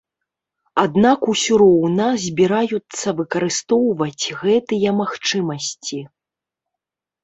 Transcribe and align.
Аднак 0.83 1.19
усё 1.33 1.53
роўна 1.63 2.07
збіраюцца 2.25 3.07
выкарыстоўваць 3.23 4.25
гэтыя 4.43 4.99
магчымасці. 5.05 6.07